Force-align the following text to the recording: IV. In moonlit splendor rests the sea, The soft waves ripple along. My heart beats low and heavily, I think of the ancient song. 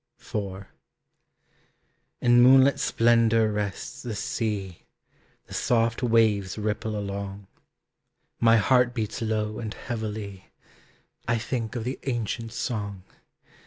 IV. 0.19 0.65
In 2.21 2.41
moonlit 2.41 2.79
splendor 2.79 3.51
rests 3.51 4.01
the 4.01 4.15
sea, 4.15 4.81
The 5.45 5.53
soft 5.53 6.01
waves 6.01 6.57
ripple 6.57 6.97
along. 6.97 7.45
My 8.39 8.57
heart 8.57 8.95
beats 8.95 9.21
low 9.21 9.59
and 9.59 9.75
heavily, 9.75 10.47
I 11.27 11.37
think 11.37 11.75
of 11.75 11.83
the 11.83 11.99
ancient 12.05 12.51
song. 12.51 13.03